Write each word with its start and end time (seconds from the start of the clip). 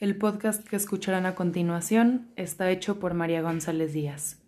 El 0.00 0.16
podcast 0.16 0.64
que 0.64 0.76
escucharán 0.76 1.26
a 1.26 1.34
continuación 1.34 2.28
está 2.36 2.70
hecho 2.70 3.00
por 3.00 3.14
María 3.14 3.42
González 3.42 3.92
Díaz. 3.92 4.40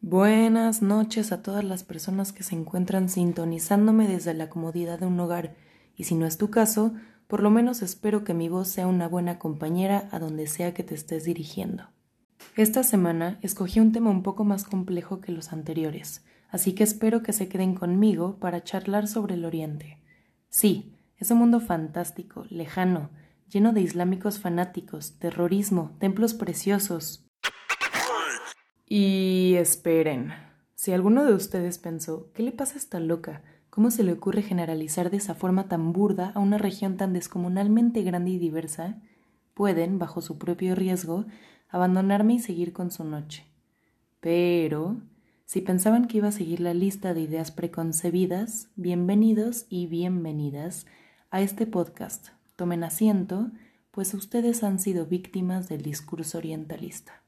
Buenas 0.00 0.82
noches 0.82 1.30
a 1.30 1.42
todas 1.44 1.62
las 1.62 1.84
personas 1.84 2.32
que 2.32 2.42
se 2.42 2.56
encuentran 2.56 3.08
sintonizándome 3.08 4.08
desde 4.08 4.34
la 4.34 4.50
comodidad 4.50 4.98
de 4.98 5.06
un 5.06 5.20
hogar 5.20 5.54
y 5.94 6.04
si 6.04 6.16
no 6.16 6.26
es 6.26 6.36
tu 6.36 6.50
caso, 6.50 6.92
por 7.28 7.40
lo 7.40 7.50
menos 7.50 7.82
espero 7.82 8.24
que 8.24 8.34
mi 8.34 8.48
voz 8.48 8.66
sea 8.66 8.88
una 8.88 9.06
buena 9.06 9.38
compañera 9.38 10.08
a 10.10 10.18
donde 10.18 10.48
sea 10.48 10.74
que 10.74 10.82
te 10.82 10.96
estés 10.96 11.22
dirigiendo. 11.22 11.84
Esta 12.56 12.82
semana 12.82 13.38
escogí 13.42 13.78
un 13.78 13.92
tema 13.92 14.10
un 14.10 14.24
poco 14.24 14.42
más 14.42 14.64
complejo 14.64 15.20
que 15.20 15.30
los 15.30 15.52
anteriores, 15.52 16.24
así 16.50 16.74
que 16.74 16.84
espero 16.84 17.22
que 17.22 17.32
se 17.32 17.48
queden 17.48 17.74
conmigo 17.74 18.38
para 18.38 18.62
charlar 18.62 19.08
sobre 19.08 19.34
el 19.34 19.44
Oriente. 19.44 19.98
Sí, 20.48 20.96
es 21.18 21.30
un 21.30 21.38
mundo 21.38 21.60
fantástico, 21.60 22.44
lejano, 22.50 23.10
lleno 23.48 23.72
de 23.72 23.80
islámicos 23.80 24.38
fanáticos, 24.38 25.18
terrorismo, 25.18 25.96
templos 25.98 26.34
preciosos. 26.34 27.26
Y 28.86 29.54
esperen, 29.56 30.32
si 30.74 30.92
alguno 30.92 31.24
de 31.24 31.34
ustedes 31.34 31.78
pensó, 31.78 32.30
¿qué 32.32 32.42
le 32.42 32.52
pasa 32.52 32.74
a 32.74 32.78
esta 32.78 33.00
loca? 33.00 33.42
¿Cómo 33.68 33.90
se 33.90 34.02
le 34.02 34.12
ocurre 34.12 34.42
generalizar 34.42 35.10
de 35.10 35.18
esa 35.18 35.34
forma 35.34 35.68
tan 35.68 35.92
burda 35.92 36.32
a 36.34 36.40
una 36.40 36.58
región 36.58 36.96
tan 36.96 37.12
descomunalmente 37.12 38.02
grande 38.02 38.32
y 38.32 38.38
diversa? 38.38 39.00
Pueden, 39.54 39.98
bajo 39.98 40.22
su 40.22 40.38
propio 40.38 40.74
riesgo, 40.74 41.26
abandonarme 41.68 42.34
y 42.34 42.38
seguir 42.40 42.72
con 42.72 42.90
su 42.90 43.04
noche. 43.04 43.46
Pero 44.20 44.96
si 45.50 45.62
pensaban 45.62 46.06
que 46.06 46.18
iba 46.18 46.28
a 46.28 46.30
seguir 46.30 46.60
la 46.60 46.74
lista 46.74 47.12
de 47.12 47.22
ideas 47.22 47.50
preconcebidas, 47.50 48.68
bienvenidos 48.76 49.66
y 49.68 49.88
bienvenidas 49.88 50.86
a 51.32 51.40
este 51.40 51.66
podcast. 51.66 52.28
Tomen 52.54 52.84
asiento, 52.84 53.50
pues 53.90 54.14
ustedes 54.14 54.62
han 54.62 54.78
sido 54.78 55.06
víctimas 55.06 55.68
del 55.68 55.82
discurso 55.82 56.38
orientalista. 56.38 57.24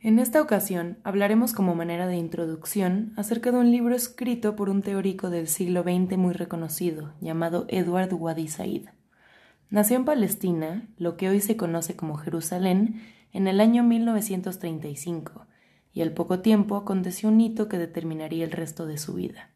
En 0.00 0.18
esta 0.18 0.42
ocasión 0.42 0.98
hablaremos 1.04 1.52
como 1.52 1.76
manera 1.76 2.08
de 2.08 2.16
introducción 2.16 3.12
acerca 3.16 3.52
de 3.52 3.58
un 3.58 3.70
libro 3.70 3.94
escrito 3.94 4.56
por 4.56 4.68
un 4.68 4.82
teórico 4.82 5.30
del 5.30 5.46
siglo 5.46 5.84
XX 5.84 6.18
muy 6.18 6.34
reconocido, 6.34 7.14
llamado 7.20 7.66
Edward 7.68 8.12
Wadi 8.12 8.48
Said. 8.48 8.88
Nació 9.70 9.94
en 9.94 10.04
Palestina, 10.04 10.88
lo 10.98 11.16
que 11.16 11.28
hoy 11.28 11.40
se 11.40 11.56
conoce 11.56 11.94
como 11.94 12.16
Jerusalén, 12.16 13.00
en 13.30 13.46
el 13.46 13.60
año 13.60 13.84
1935 13.84 15.46
y 15.92 16.02
al 16.02 16.12
poco 16.12 16.40
tiempo 16.40 16.76
aconteció 16.76 17.28
un 17.28 17.40
hito 17.40 17.68
que 17.68 17.78
determinaría 17.78 18.44
el 18.44 18.50
resto 18.50 18.86
de 18.86 18.98
su 18.98 19.14
vida. 19.14 19.50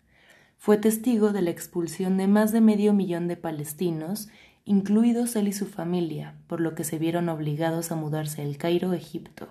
Fue 0.58 0.78
testigo 0.78 1.32
de 1.32 1.42
la 1.42 1.50
expulsión 1.50 2.16
de 2.16 2.26
más 2.26 2.52
de 2.52 2.60
medio 2.60 2.92
millón 2.92 3.28
de 3.28 3.36
palestinos, 3.36 4.28
incluidos 4.64 5.36
él 5.36 5.48
y 5.48 5.52
su 5.52 5.66
familia, 5.66 6.34
por 6.46 6.60
lo 6.60 6.74
que 6.74 6.84
se 6.84 6.98
vieron 6.98 7.28
obligados 7.28 7.92
a 7.92 7.96
mudarse 7.96 8.42
al 8.42 8.56
Cairo, 8.56 8.92
Egipto, 8.92 9.48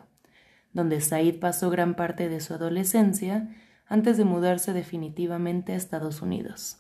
donde 0.73 1.01
Said 1.01 1.39
pasó 1.39 1.69
gran 1.69 1.95
parte 1.95 2.27
de 2.27 2.41
su 2.41 2.53
adolescencia 2.53 3.49
antes 3.87 4.17
de 4.17 4.25
mudarse 4.25 4.73
definitivamente 4.73 5.73
a 5.73 5.77
Estados 5.77 6.21
Unidos. 6.21 6.79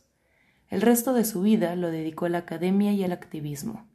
El 0.69 0.81
resto 0.81 1.13
de 1.13 1.23
su 1.23 1.41
vida 1.41 1.75
lo 1.75 1.91
dedicó 1.91 2.25
a 2.25 2.29
la 2.29 2.39
academia 2.39 2.91
y 2.91 3.03
al 3.03 3.11
activismo. 3.11 3.87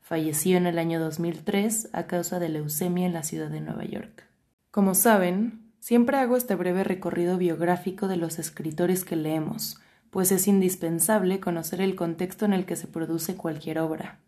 Falleció 0.00 0.56
en 0.56 0.66
el 0.66 0.78
año 0.78 1.00
2003 1.00 1.90
a 1.92 2.06
causa 2.06 2.38
de 2.38 2.48
leucemia 2.48 3.06
en 3.06 3.12
la 3.12 3.24
ciudad 3.24 3.50
de 3.50 3.60
Nueva 3.60 3.84
York. 3.84 4.31
Como 4.72 4.94
saben, 4.94 5.70
siempre 5.80 6.16
hago 6.16 6.34
este 6.34 6.54
breve 6.54 6.82
recorrido 6.82 7.36
biográfico 7.36 8.08
de 8.08 8.16
los 8.16 8.38
escritores 8.38 9.04
que 9.04 9.16
leemos, 9.16 9.78
pues 10.08 10.32
es 10.32 10.48
indispensable 10.48 11.40
conocer 11.40 11.82
el 11.82 11.94
contexto 11.94 12.46
en 12.46 12.54
el 12.54 12.64
que 12.64 12.76
se 12.76 12.86
produce 12.86 13.36
cualquier 13.36 13.80
obra. 13.80 14.20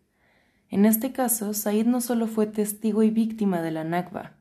En 0.69 0.85
este 0.85 1.11
caso, 1.11 1.55
Said 1.55 1.87
no 1.87 1.99
solo 1.99 2.27
fue 2.27 2.45
testigo 2.45 3.01
y 3.01 3.09
víctima 3.09 3.63
de 3.63 3.71
la 3.71 3.83
Nakba. 3.83 4.33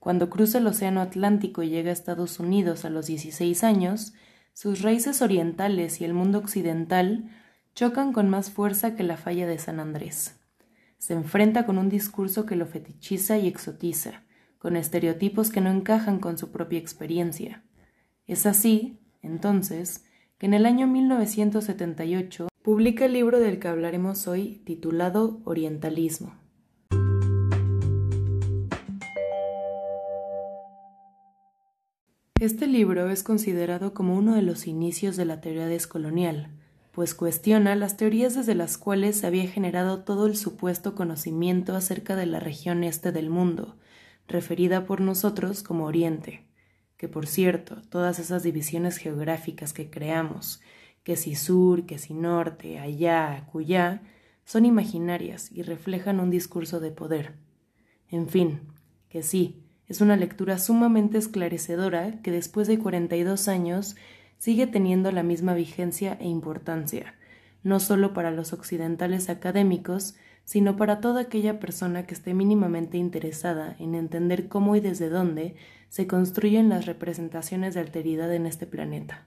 Cuando 0.00 0.30
cruza 0.30 0.58
el 0.58 0.66
Océano 0.66 1.00
Atlántico 1.00 1.62
y 1.62 1.68
llega 1.68 1.90
a 1.90 1.92
Estados 1.92 2.40
Unidos 2.40 2.84
a 2.84 2.90
los 2.90 3.06
16 3.06 3.62
años, 3.62 4.14
sus 4.52 4.82
raíces 4.82 5.22
orientales 5.22 6.00
y 6.00 6.04
el 6.04 6.12
mundo 6.12 6.38
occidental 6.38 7.30
chocan 7.76 8.12
con 8.12 8.28
más 8.28 8.50
fuerza 8.50 8.96
que 8.96 9.04
la 9.04 9.16
falla 9.16 9.46
de 9.46 9.60
San 9.60 9.78
Andrés. 9.78 10.40
Se 10.98 11.14
enfrenta 11.14 11.66
con 11.66 11.78
un 11.78 11.88
discurso 11.88 12.46
que 12.46 12.56
lo 12.56 12.66
fetichiza 12.66 13.38
y 13.38 13.46
exotiza, 13.46 14.25
con 14.66 14.74
estereotipos 14.74 15.50
que 15.50 15.60
no 15.60 15.70
encajan 15.70 16.18
con 16.18 16.38
su 16.38 16.50
propia 16.50 16.80
experiencia. 16.80 17.62
Es 18.26 18.46
así, 18.46 18.98
entonces, 19.22 20.04
que 20.38 20.46
en 20.46 20.54
el 20.54 20.66
año 20.66 20.88
1978 20.88 22.48
publica 22.64 23.04
el 23.04 23.12
libro 23.12 23.38
del 23.38 23.60
que 23.60 23.68
hablaremos 23.68 24.26
hoy 24.26 24.60
titulado 24.64 25.40
Orientalismo. 25.44 26.34
Este 32.40 32.66
libro 32.66 33.08
es 33.08 33.22
considerado 33.22 33.94
como 33.94 34.16
uno 34.16 34.34
de 34.34 34.42
los 34.42 34.66
inicios 34.66 35.16
de 35.16 35.26
la 35.26 35.40
teoría 35.40 35.66
descolonial, 35.66 36.50
pues 36.90 37.14
cuestiona 37.14 37.76
las 37.76 37.96
teorías 37.96 38.34
desde 38.34 38.56
las 38.56 38.78
cuales 38.78 39.18
se 39.18 39.28
había 39.28 39.46
generado 39.46 40.00
todo 40.00 40.26
el 40.26 40.34
supuesto 40.36 40.96
conocimiento 40.96 41.76
acerca 41.76 42.16
de 42.16 42.26
la 42.26 42.40
región 42.40 42.82
este 42.82 43.12
del 43.12 43.30
mundo, 43.30 43.76
referida 44.28 44.86
por 44.86 45.00
nosotros 45.00 45.62
como 45.62 45.84
Oriente, 45.84 46.46
que 46.96 47.08
por 47.08 47.26
cierto, 47.26 47.82
todas 47.88 48.18
esas 48.18 48.42
divisiones 48.42 48.96
geográficas 48.96 49.72
que 49.72 49.90
creamos, 49.90 50.60
que 51.02 51.16
si 51.16 51.34
sur, 51.34 51.86
que 51.86 51.98
si 51.98 52.14
norte, 52.14 52.78
allá, 52.78 53.46
cuyá, 53.52 54.02
son 54.44 54.64
imaginarias 54.64 55.50
y 55.52 55.62
reflejan 55.62 56.20
un 56.20 56.30
discurso 56.30 56.80
de 56.80 56.90
poder. 56.90 57.34
En 58.10 58.28
fin, 58.28 58.60
que 59.08 59.22
sí, 59.22 59.62
es 59.88 60.00
una 60.00 60.16
lectura 60.16 60.58
sumamente 60.58 61.18
esclarecedora 61.18 62.20
que 62.22 62.30
después 62.30 62.66
de 62.66 62.78
42 62.78 63.48
años 63.48 63.96
sigue 64.38 64.66
teniendo 64.66 65.12
la 65.12 65.22
misma 65.22 65.54
vigencia 65.54 66.16
e 66.20 66.28
importancia, 66.28 67.14
no 67.62 67.80
solo 67.80 68.12
para 68.12 68.30
los 68.30 68.52
occidentales 68.52 69.28
académicos, 69.28 70.14
sino 70.46 70.76
para 70.76 71.00
toda 71.00 71.22
aquella 71.22 71.58
persona 71.58 72.06
que 72.06 72.14
esté 72.14 72.32
mínimamente 72.32 72.96
interesada 72.96 73.74
en 73.80 73.96
entender 73.96 74.48
cómo 74.48 74.76
y 74.76 74.80
desde 74.80 75.08
dónde 75.08 75.56
se 75.88 76.06
construyen 76.06 76.68
las 76.68 76.86
representaciones 76.86 77.74
de 77.74 77.80
alteridad 77.80 78.32
en 78.32 78.46
este 78.46 78.64
planeta. 78.66 79.26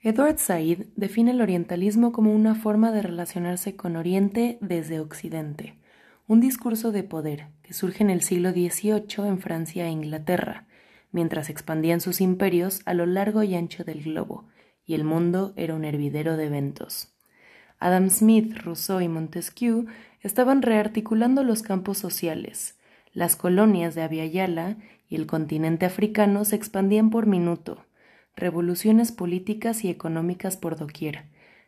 Edward 0.00 0.38
Said 0.38 0.86
define 0.96 1.32
el 1.32 1.42
orientalismo 1.42 2.10
como 2.10 2.32
una 2.32 2.54
forma 2.54 2.90
de 2.90 3.02
relacionarse 3.02 3.76
con 3.76 3.96
Oriente 3.96 4.56
desde 4.62 4.98
Occidente, 4.98 5.74
un 6.26 6.40
discurso 6.40 6.90
de 6.90 7.02
poder 7.02 7.48
que 7.62 7.74
surge 7.74 8.02
en 8.02 8.10
el 8.10 8.22
siglo 8.22 8.50
XVIII 8.52 9.28
en 9.28 9.38
Francia 9.38 9.86
e 9.86 9.90
Inglaterra, 9.90 10.66
mientras 11.12 11.50
expandían 11.50 12.00
sus 12.00 12.22
imperios 12.22 12.80
a 12.86 12.94
lo 12.94 13.04
largo 13.04 13.42
y 13.42 13.54
ancho 13.54 13.84
del 13.84 14.02
globo, 14.02 14.48
y 14.86 14.94
el 14.94 15.04
mundo 15.04 15.52
era 15.56 15.74
un 15.74 15.84
hervidero 15.84 16.38
de 16.38 16.46
eventos. 16.46 17.12
Adam 17.78 18.08
Smith, 18.08 18.56
Rousseau 18.56 19.00
y 19.00 19.08
Montesquieu 19.08 19.86
estaban 20.26 20.62
rearticulando 20.62 21.44
los 21.44 21.62
campos 21.62 21.98
sociales. 21.98 22.78
Las 23.12 23.36
colonias 23.36 23.94
de 23.94 24.02
Aviala 24.02 24.76
y 25.08 25.16
el 25.16 25.26
continente 25.26 25.86
africano 25.86 26.44
se 26.44 26.56
expandían 26.56 27.10
por 27.10 27.26
minuto, 27.26 27.86
revoluciones 28.34 29.12
políticas 29.12 29.84
y 29.84 29.88
económicas 29.88 30.56
por 30.56 30.76
doquier, 30.76 31.26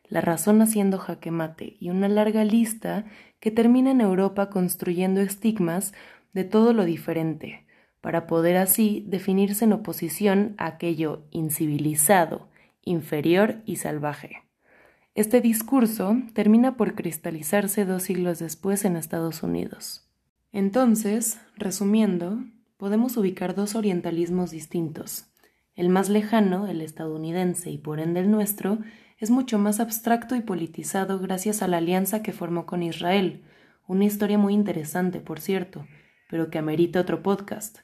la 0.09 0.21
razón 0.21 0.61
haciendo 0.61 0.99
jaque 0.99 1.31
mate 1.31 1.77
y 1.81 1.91
una 1.91 2.09
larga 2.09 2.45
lista 2.45 3.05
que 3.41 3.51
termina 3.51 3.93
en 3.93 4.01
Europa 4.01 4.51
construyendo 4.51 5.21
estigmas 5.21 5.95
de 6.33 6.45
todo 6.45 6.73
lo 6.73 6.85
diferente, 6.85 7.65
para 8.01 8.27
poder 8.27 8.57
así 8.57 9.05
definirse 9.07 9.65
en 9.65 9.73
oposición 9.73 10.55
a 10.59 10.67
aquello 10.67 11.23
incivilizado, 11.31 12.49
inferior 12.83 13.63
y 13.65 13.77
salvaje. 13.77 14.48
Este 15.19 15.41
discurso 15.41 16.17
termina 16.33 16.77
por 16.77 16.95
cristalizarse 16.95 17.85
dos 17.85 18.05
siglos 18.05 18.39
después 18.39 18.85
en 18.85 18.95
Estados 18.95 19.43
Unidos. 19.43 20.09
Entonces, 20.53 21.41
resumiendo, 21.57 22.39
podemos 22.77 23.17
ubicar 23.17 23.57
dos 23.57 23.75
orientalismos 23.75 24.53
distintos. 24.53 25.27
El 25.75 25.89
más 25.89 26.09
lejano, 26.09 26.69
el 26.69 26.83
estadounidense 26.83 27.69
y 27.69 27.79
por 27.79 27.99
ende 27.99 28.21
el 28.21 28.31
nuestro, 28.31 28.79
es 29.19 29.33
mucho 29.33 29.59
más 29.59 29.81
abstracto 29.81 30.37
y 30.37 30.41
politizado 30.41 31.19
gracias 31.19 31.63
a 31.63 31.67
la 31.67 31.79
alianza 31.79 32.23
que 32.23 32.31
formó 32.33 32.65
con 32.65 32.85
Israel, 32.85 33.43
una 33.89 34.05
historia 34.05 34.39
muy 34.39 34.55
interesante, 34.55 35.19
por 35.19 35.41
cierto, 35.41 35.85
pero 36.31 36.49
que 36.49 36.59
amerita 36.59 37.01
otro 37.01 37.25
podcast. 37.25 37.79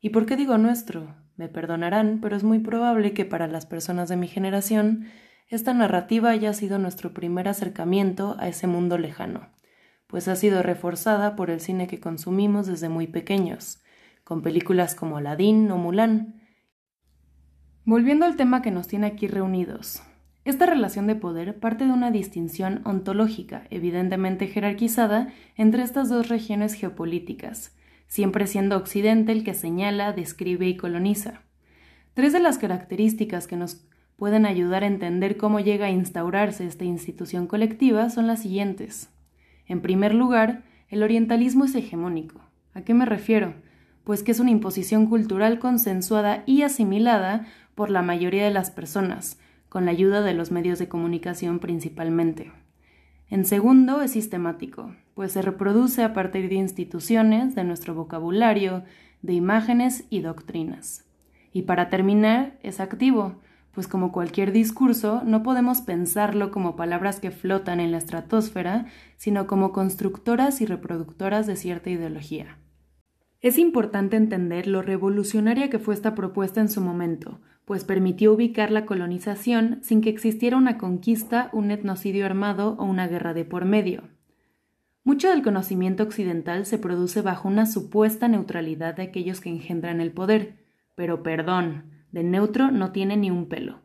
¿Y 0.00 0.08
por 0.08 0.24
qué 0.24 0.36
digo 0.36 0.56
nuestro? 0.56 1.16
Me 1.36 1.50
perdonarán, 1.50 2.20
pero 2.22 2.34
es 2.34 2.44
muy 2.44 2.60
probable 2.60 3.12
que 3.12 3.26
para 3.26 3.46
las 3.46 3.66
personas 3.66 4.08
de 4.08 4.16
mi 4.16 4.26
generación 4.26 5.08
esta 5.54 5.74
narrativa 5.74 6.30
haya 6.30 6.54
sido 6.54 6.78
nuestro 6.78 7.12
primer 7.12 7.46
acercamiento 7.46 8.36
a 8.38 8.48
ese 8.48 8.66
mundo 8.66 8.96
lejano, 8.96 9.50
pues 10.06 10.26
ha 10.26 10.34
sido 10.34 10.62
reforzada 10.62 11.36
por 11.36 11.50
el 11.50 11.60
cine 11.60 11.86
que 11.86 12.00
consumimos 12.00 12.66
desde 12.66 12.88
muy 12.88 13.06
pequeños, 13.06 13.82
con 14.24 14.40
películas 14.40 14.94
como 14.94 15.18
Aladdin 15.18 15.70
o 15.70 15.76
Mulan. 15.76 16.40
Volviendo 17.84 18.24
al 18.24 18.36
tema 18.36 18.62
que 18.62 18.70
nos 18.70 18.88
tiene 18.88 19.08
aquí 19.08 19.26
reunidos, 19.26 20.02
Esta 20.44 20.64
relación 20.64 21.06
de 21.06 21.16
poder 21.16 21.60
parte 21.60 21.84
de 21.84 21.92
una 21.92 22.10
distinción 22.10 22.80
ontológica, 22.84 23.64
evidentemente 23.70 24.48
jerarquizada, 24.48 25.32
entre 25.56 25.82
estas 25.82 26.08
dos 26.08 26.28
regiones 26.30 26.74
geopolíticas, 26.74 27.76
siempre 28.08 28.46
siendo 28.46 28.76
Occidente 28.76 29.32
el 29.32 29.44
que 29.44 29.54
señala, 29.54 30.12
describe 30.12 30.66
y 30.66 30.76
coloniza. 30.76 31.42
Tres 32.14 32.32
de 32.32 32.40
las 32.40 32.58
características 32.58 33.46
que 33.46 33.56
nos 33.56 33.86
pueden 34.22 34.46
ayudar 34.46 34.84
a 34.84 34.86
entender 34.86 35.36
cómo 35.36 35.58
llega 35.58 35.86
a 35.86 35.90
instaurarse 35.90 36.64
esta 36.64 36.84
institución 36.84 37.48
colectiva 37.48 38.08
son 38.08 38.28
las 38.28 38.42
siguientes. 38.42 39.10
En 39.66 39.80
primer 39.80 40.14
lugar, 40.14 40.62
el 40.90 41.02
orientalismo 41.02 41.64
es 41.64 41.74
hegemónico. 41.74 42.40
¿A 42.72 42.82
qué 42.82 42.94
me 42.94 43.04
refiero? 43.04 43.54
Pues 44.04 44.22
que 44.22 44.30
es 44.30 44.38
una 44.38 44.52
imposición 44.52 45.06
cultural 45.08 45.58
consensuada 45.58 46.44
y 46.46 46.62
asimilada 46.62 47.48
por 47.74 47.90
la 47.90 48.02
mayoría 48.02 48.44
de 48.44 48.52
las 48.52 48.70
personas, 48.70 49.40
con 49.68 49.86
la 49.86 49.90
ayuda 49.90 50.20
de 50.22 50.34
los 50.34 50.52
medios 50.52 50.78
de 50.78 50.86
comunicación 50.86 51.58
principalmente. 51.58 52.52
En 53.28 53.44
segundo, 53.44 54.02
es 54.02 54.12
sistemático, 54.12 54.94
pues 55.14 55.32
se 55.32 55.42
reproduce 55.42 56.04
a 56.04 56.12
partir 56.12 56.48
de 56.48 56.54
instituciones, 56.54 57.56
de 57.56 57.64
nuestro 57.64 57.92
vocabulario, 57.92 58.84
de 59.20 59.32
imágenes 59.32 60.04
y 60.10 60.20
doctrinas. 60.20 61.06
Y 61.52 61.62
para 61.62 61.88
terminar, 61.88 62.56
es 62.62 62.78
activo, 62.78 63.42
pues 63.72 63.88
como 63.88 64.12
cualquier 64.12 64.52
discurso, 64.52 65.22
no 65.24 65.42
podemos 65.42 65.80
pensarlo 65.80 66.50
como 66.50 66.76
palabras 66.76 67.20
que 67.20 67.30
flotan 67.30 67.80
en 67.80 67.90
la 67.90 67.98
estratosfera, 67.98 68.86
sino 69.16 69.46
como 69.46 69.72
constructoras 69.72 70.60
y 70.60 70.66
reproductoras 70.66 71.46
de 71.46 71.56
cierta 71.56 71.90
ideología. 71.90 72.58
Es 73.40 73.58
importante 73.58 74.16
entender 74.16 74.68
lo 74.68 74.82
revolucionaria 74.82 75.68
que 75.68 75.78
fue 75.78 75.94
esta 75.94 76.14
propuesta 76.14 76.60
en 76.60 76.68
su 76.68 76.80
momento, 76.80 77.40
pues 77.64 77.84
permitió 77.84 78.32
ubicar 78.32 78.70
la 78.70 78.86
colonización 78.86 79.80
sin 79.82 80.00
que 80.00 80.10
existiera 80.10 80.56
una 80.56 80.78
conquista, 80.78 81.48
un 81.52 81.70
etnocidio 81.70 82.26
armado 82.26 82.76
o 82.78 82.84
una 82.84 83.08
guerra 83.08 83.34
de 83.34 83.44
por 83.44 83.64
medio. 83.64 84.04
Mucho 85.04 85.28
del 85.30 85.42
conocimiento 85.42 86.04
occidental 86.04 86.66
se 86.66 86.78
produce 86.78 87.22
bajo 87.22 87.48
una 87.48 87.66
supuesta 87.66 88.28
neutralidad 88.28 88.94
de 88.94 89.02
aquellos 89.02 89.40
que 89.40 89.48
engendran 89.48 90.00
el 90.00 90.12
poder, 90.12 90.58
pero 90.94 91.24
perdón, 91.24 92.01
de 92.12 92.22
neutro 92.22 92.70
no 92.70 92.92
tiene 92.92 93.16
ni 93.16 93.30
un 93.30 93.48
pelo. 93.48 93.80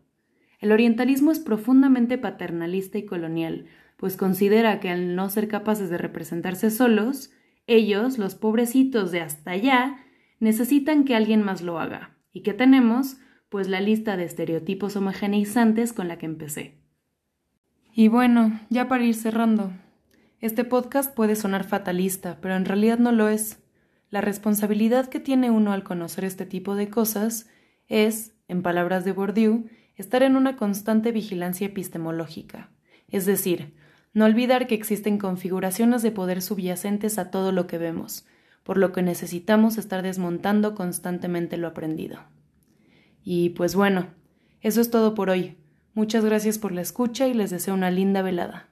El 0.60 0.72
orientalismo 0.72 1.32
es 1.32 1.40
profundamente 1.40 2.18
paternalista 2.18 2.98
y 2.98 3.06
colonial, 3.06 3.66
pues 3.98 4.16
considera 4.16 4.80
que 4.80 4.90
al 4.90 5.16
no 5.16 5.30
ser 5.30 5.48
capaces 5.48 5.90
de 5.90 5.98
representarse 5.98 6.70
solos, 6.70 7.32
ellos, 7.66 8.18
los 8.18 8.36
pobrecitos 8.36 9.12
de 9.12 9.22
hasta 9.22 9.52
allá, 9.52 9.98
necesitan 10.40 11.04
que 11.04 11.16
alguien 11.16 11.42
más 11.42 11.62
lo 11.62 11.80
haga. 11.80 12.16
¿Y 12.32 12.42
qué 12.42 12.54
tenemos? 12.54 13.18
Pues 13.50 13.68
la 13.68 13.82
lista 13.82 14.18
de 14.18 14.26
estereotipos 14.26 14.96
homogeneizantes 14.96 15.94
con 15.94 16.08
la 16.08 16.18
que 16.18 16.26
empecé. 16.26 16.80
Y 17.94 18.10
bueno, 18.10 18.60
ya 18.70 18.88
para 18.88 19.04
ir 19.04 19.16
cerrando. 19.16 19.72
Este 20.40 20.64
podcast 20.64 21.16
puede 21.16 21.36
sonar 21.36 21.64
fatalista, 21.64 22.38
pero 22.42 22.56
en 22.56 22.66
realidad 22.66 23.00
no 23.00 23.12
lo 23.12 23.28
es. 23.28 23.64
La 24.10 24.22
responsabilidad 24.22 25.08
que 25.08 25.20
tiene 25.20 25.50
uno 25.50 25.72
al 25.74 25.84
conocer 25.84 26.24
este 26.24 26.46
tipo 26.46 26.76
de 26.76 26.90
cosas 26.90 27.50
es, 27.88 28.34
en 28.48 28.62
palabras 28.62 29.06
de 29.06 29.12
Bourdieu, 29.12 29.66
estar 29.96 30.24
en 30.24 30.36
una 30.36 30.56
constante 30.58 31.12
vigilancia 31.12 31.68
epistemológica, 31.68 32.70
es 33.10 33.26
decir, 33.26 33.74
no 34.14 34.26
olvidar 34.26 34.68
que 34.68 34.76
existen 34.76 35.18
configuraciones 35.18 36.02
de 36.02 36.12
poder 36.12 36.42
subyacentes 36.42 37.18
a 37.18 37.30
todo 37.30 37.52
lo 37.52 37.68
que 37.68 37.78
vemos, 37.78 38.26
por 38.64 38.78
lo 38.78 38.92
que 38.92 39.02
necesitamos 39.02 39.78
estar 39.78 40.02
desmontando 40.02 40.76
constantemente 40.76 41.58
lo 41.58 41.68
aprendido. 41.68 42.20
Y 43.24 43.52
pues 43.52 43.76
bueno, 43.76 44.08
eso 44.62 44.82
es 44.82 44.90
todo 44.90 45.14
por 45.14 45.30
hoy. 45.30 45.58
Muchas 45.94 46.26
gracias 46.26 46.60
por 46.60 46.72
la 46.72 46.82
escucha 46.82 47.28
y 47.28 47.34
les 47.34 47.50
deseo 47.50 47.74
una 47.74 47.92
linda 47.92 48.22
velada. 48.22 48.67